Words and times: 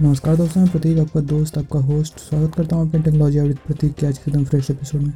नमस्कार 0.00 0.34
दोस्तों, 0.36 0.60
मैं 0.60 0.70
प्रतीक, 0.70 0.98
आपका 0.98 1.20
दोस्त, 1.20 1.56
आपका 1.58 1.78
होस्ट 1.80 2.18
स्वागत 2.20 2.54
करता 2.54 2.76
हूँ 2.76 2.88
अपने 2.88 3.00
टेक्नोलॉजी 3.02 3.38
आवृत 3.38 3.58
प्रतीक 3.66 3.92
के 3.92 4.06
आज 4.06 4.18
के 4.18 4.30
एकदम 4.30 4.44
फ्रेश 4.44 4.70
एपिसोड 4.70 5.00
में। 5.00 5.12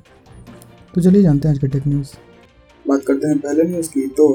तो 0.95 1.01
चलिए 1.01 1.23
जानते 1.23 1.49
हैं 1.49 1.55
आज 1.55 1.61
के 1.61 1.69
टेक 1.69 1.87
न्यूज़ 1.87 2.13
बात 2.85 3.05
करते 3.07 3.29
हैं 3.29 3.39
पहले 3.39 3.63
न्यूज़ 3.63 3.89
की 3.89 4.07
तो 4.19 4.29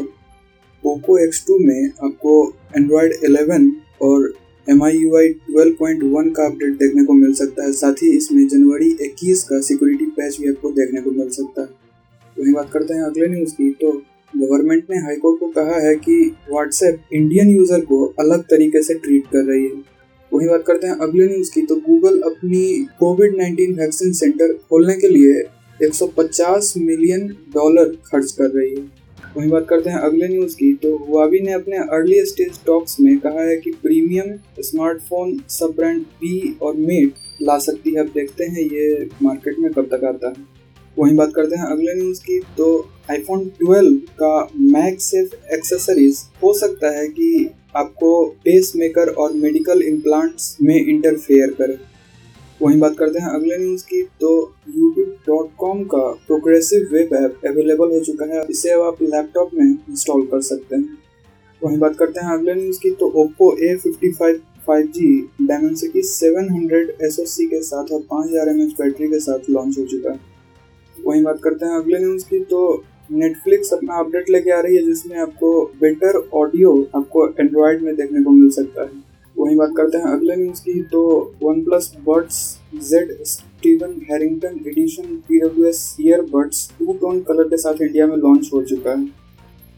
पोको 0.84 1.18
X2 1.22 1.58
में 1.62 1.90
आपको 2.04 2.36
एंड्रॉयड 2.76 3.14
11 3.24 3.66
और 4.02 4.32
M 4.68 4.84
I 4.84 4.98
U 4.98 5.16
I 5.18 5.30
twelve 5.48 5.76
point 5.80 6.04
one 6.14 6.30
का 6.30 6.46
अपडेट 6.46 6.78
देखने 6.80 7.06
को 7.06 7.14
मिल 7.14 7.34
सकता 7.34 7.64
है। 7.64 7.72
साथ 7.72 8.04
ही 8.04 8.16
इसमें 8.18 8.48
जनवरी 8.48 8.92
21 9.02 9.44
का 9.44 9.62
सिक्योरिटी 9.62 10.06
पैच 10.12 10.38
भी 10.42 10.50
आपको 10.50 10.72
देखने 10.74 11.02
को 11.02 11.12
मिल 11.14 11.30
सकता 11.32 11.62
है। 11.62 11.68
वहीं 12.38 12.54
बात 12.54 12.72
करते 12.72 12.94
हैं 12.94 13.04
अगले 13.04 13.28
न्यूज़ 13.28 13.54
की 13.54 13.72
तो 13.82 13.92
गवर्नमेंट 14.34 14.86
ने 14.90 15.02
हाईकोर्ट 15.02 15.40
को 15.40 15.52
कहा 15.58 15.80
है 15.88 15.96
कि 15.98 16.22
व्हाट्सएप 16.52 17.14
इंडियन 17.14 17.50
यूज़र 17.50 17.86
को 17.86 18.06
अलग 18.20 18.44
तरीके 18.46 18.84
से 18.84 19.00
ट्रीट 19.00 19.28
कर 19.28 19.44
रही 19.44 19.64
है। 19.64 19.95
वहीं 20.34 20.48
बात 20.50 20.64
करते 20.68 20.88
हैं 20.88 20.96
अगले 20.96 21.28
न्यूज़ 21.28 21.52
की। 21.52 21.62
तो 21.62 21.76
गूगल 21.76 22.22
अपनी 22.22 22.88
कोविड 23.00 23.36
19 23.36 23.78
वैक्सीन 23.80 24.14
सेंटर 24.14 24.54
खोलने 24.54 24.94
के 24.94 25.10
लिए 25.10 25.44
150 25.88 26.74
मिलियन 26.78 27.28
डॉलर 27.28 27.98
खर्च 28.06 28.32
कर 28.32 28.50
रही 28.50 28.76
है। 28.76 29.06
वहीं 29.38 29.50
बात 29.50 29.68
करते 29.70 29.90
हैं 29.90 29.98
अगले 29.98 30.28
न्यूज़ 30.28 30.56
की। 30.56 30.74
तो 30.74 30.96
हुआवी 30.98 31.40
ने 31.40 31.52
अपने 31.52 31.78
अर्ली 31.78 32.26
स्टेज 32.26 32.60
टॉक्स 32.66 33.00
में 33.00 33.18
कहा 33.18 33.44
है 33.44 33.58
कि 33.58 33.72
प्रीमियम 33.72 34.34
स्मार्टफ़ोन 34.60 35.40
सब 35.50 35.74
ब्रांड 35.76 36.02
बी 36.02 36.58
और 36.62 36.76
मेट 36.76 37.14
ला 37.42 37.58
सकती 37.58 37.92
है। 37.92 38.00
अब 38.00 38.08
देखते 38.08 38.44
हैं 38.44 38.62
ये 38.62 39.10
मार्केट 39.24 39.60
में 39.60 39.72
कब 39.74 39.86
तक 39.86 40.04
आता 40.04 40.28
है। 40.28 40.65
वहीं 41.00 41.16
बात 41.16 41.34
करते 41.36 41.56
हैं 41.56 41.66
अगले 41.66 41.94
न्यूज़ 41.94 42.22
की। 42.22 42.40
तो 42.58 42.90
आईफोन 43.12 43.52
12 43.64 43.96
का 43.96 44.50
मैग 44.60 44.98
सेफ़ 44.98 45.54
एक्सेसरीज 45.54 46.20
हो 46.44 46.54
सकता 46.54 46.90
है 46.90 47.08
कि 47.08 47.50
आपको 47.76 48.26
पेस 48.26 48.74
मेकर 48.76 49.10
और 49.10 49.34
मेडिकल 49.34 49.82
इम्प्लांट्स 49.82 50.58
में 50.62 50.86
इंटरफेयर 50.86 51.54
करे। 51.54 51.78
वहीं 52.62 52.80
बात 52.80 52.98
करते 52.98 53.20
हैं 53.20 53.28
अगले 53.28 53.58
न्यूज़ 53.58 53.84
की। 53.84 54.02
तो 54.22 54.54
youtube.com 54.70 55.86
का 55.86 56.12
प्रोग्रेसिव 56.28 56.90
वेब 56.92 57.14
ऐप 57.14 57.42
अवेलेबल 57.48 57.92
हो 57.92 58.00
चुका 58.00 58.26
है। 58.26 58.46
इसे 58.50 58.70
अब 58.70 58.82
आप 58.82 59.02
लैपटॉप 59.02 59.50
में 59.54 59.78
इंस्टॉल 59.90 60.26
कर 60.26 60.42
सकते 60.42 60.76
हैं। 60.76 60.98
वहीं 61.64 61.78
बात 61.78 61.96
करते 61.96 62.26
हैं 62.26 62.34
अगले 62.34 62.54
न्यूज़ 62.54 62.80
की। 62.80 62.90
तो 62.90 63.06
Oppo 63.06 63.54
A55 63.64 64.36
5G 64.70 65.02
Dimensity 65.52 66.02
700 66.04 66.88
SoC 67.12 67.46
के 67.46 67.62
साथ 67.62 67.92
और 67.92 68.02
5000 68.02 68.48
mAh 68.54 68.82
बैटरी 68.82 69.08
के 69.08 69.20
साथ 69.20 69.40
लॉन्च 69.50 69.80
हो 69.80 69.86
चुका 69.86 70.12
है। 70.12 70.36
वहीं 70.98 71.24
बात 71.24 71.40
करते 71.44 71.66
हैं 71.66 71.78
अगले 71.78 72.00
न्यूज़ 72.00 72.26
की 72.26 72.40
तो 72.46 72.84
नेटफ्लिक्स 73.14 73.74
अपना 73.74 73.98
अपडेट 74.00 74.30
लेके 74.30 74.52
आ 74.52 74.60
रही 74.60 74.76
है, 74.76 74.84
जिसमें 74.84 75.18
आपको 75.20 75.50
बेटर 75.82 76.18
ऑडियो 76.36 76.72
आपको 76.96 77.28
एंड्रॉयड 77.30 77.82
में 77.82 77.96
देखने 77.96 78.24
को 78.24 78.30
मिल 78.32 78.50
सकता 78.52 78.82
है। 78.82 79.04
वहीं 79.36 79.56
बात 79.58 79.74
करते 79.78 79.98
हैं 79.98 80.06
अगले 80.08 80.36
न्यूज़ 80.36 80.62
की 80.64 80.82
तो 80.92 81.02
OnePlus 81.64 81.92
buds 82.06 82.38
Z 82.84 83.12
Steven 83.26 84.00
Harrington 84.12 84.60
edition 84.68 85.16
P 85.28 85.40
W 85.40 85.66
S 85.66 85.96
earbuds 86.02 86.70
two 86.80 86.94
tone 86.94 87.20
colour 87.22 87.48
के 87.50 87.58
साथ 87.58 87.82
इंडिया 87.82 88.08
में 88.08 88.16
लॉन्च 88.18 88.50
हो 88.54 88.62
चुका 88.64 88.92
है। 88.92 89.08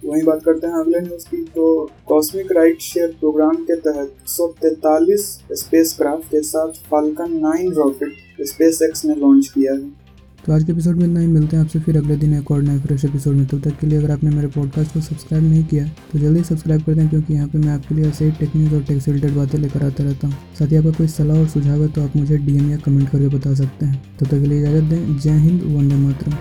वहीं 0.03 0.23
बात 0.23 0.43
करते 0.43 0.67
हैं 0.67 0.79
अगले 0.79 0.99
न्यूज़ 0.99 1.25
की 1.29 1.43
तो 1.55 1.89
कॉस्मिक 2.07 2.51
राइट 2.51 2.81
शेयर 2.81 3.15
प्रोग्राम 3.19 3.55
के 3.63 3.75
तहत 3.81 4.13
143 4.29 5.23
स्पेस 5.53 5.95
क्राफ्ट 5.97 6.31
के 6.31 6.41
साथ 6.43 6.83
Falcon 6.89 7.39
nine 7.39 7.71
rocket 7.73 8.45
space 8.47 8.81
x 8.83 9.05
ने 9.05 9.15
लॉन्च 9.15 9.47
किया 9.47 9.73
है। 9.73 10.06
तो 10.47 10.53
आज 10.53 10.63
के 10.63 10.71
एपिसोड 10.71 10.95
में 10.95 11.03
इतना 11.05 11.19
ही। 11.19 11.27
मिलते 11.27 11.55
हैं 11.57 11.63
आपसे 11.63 11.79
फिर 11.79 11.97
अगले 11.97 12.15
दिन 12.17 12.33
एक 12.33 12.51
और 12.51 12.61
नए 12.63 12.77
फ्रेश 12.79 13.03
एपिसोड 13.05 13.35
में। 13.35 13.45
तब 13.47 13.61
तक 13.61 13.77
के 13.79 13.87
लिए 13.87 13.97
अगर 13.99 14.11
आपने 14.11 14.29
मेरे 14.29 14.47
पॉडकास्ट 14.47 14.93
को 14.93 14.99
सब्सक्राइब 15.01 15.43
नहीं 15.43 15.63
किया 15.63 15.87
तो 16.11 16.19
जल्दी 16.19 16.43
सब्सक्राइब 16.43 16.83
कर 16.83 16.93
दें, 16.93 17.09
क्योंकि 17.09 17.33
यहाँ 17.33 17.47
पे 17.47 17.57
मैं 17.57 17.69
आपके 17.69 17.95
लिए 17.95 18.05
ऐसे 18.05 18.25
ही 18.25 18.31
टेक्निक 18.39 18.73
और 18.73 18.83
टेक्स 18.83 19.07
रिलेटेड 19.07 19.35
बातें 19.35 19.57
लेकर 19.59 19.83
आता 19.85 20.03
रहता 20.03 20.27
हूँ। 20.27 20.35
साथ 20.59 20.67
ही 20.67 20.75
आपका 20.75 20.91
कोई 20.91 21.07
सलाह 21.07 21.39
और 21.39 21.47
सुझाव 21.47 21.81
है 21.81 21.87
तो 21.87 22.03
आप 22.03 22.15
मुझे 22.15 22.37
डीएम 22.37 22.69
या 22.71 22.77
कमेंट 22.77 23.09
करके 23.09 23.27
बता 23.35 23.53
सकते 23.55 23.85
हैं। 23.85 24.01
तब 24.19 24.25
तक 24.25 24.31
के 24.31 24.45
लिए 24.45 24.59
इजाज़त 24.59 24.83
दें। 24.85 25.17
जय 25.17 25.37
हिंद, 25.39 25.61
वंदे 25.65 25.95
मातरम। 25.97 26.33